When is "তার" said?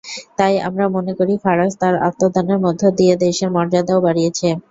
1.81-1.95